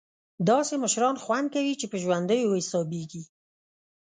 داسې 0.49 0.73
مشران 0.83 1.15
خوند 1.23 1.47
کوي 1.55 1.73
چې 1.79 1.85
په 1.91 1.97
ژوندیو 2.03 2.57
حسابېږي. 2.59 3.23